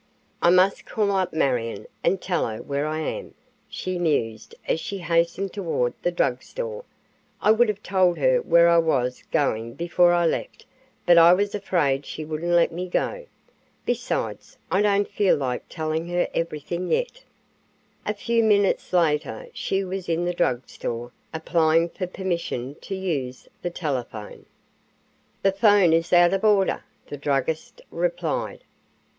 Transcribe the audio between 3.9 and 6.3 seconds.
mused as she hastened toward the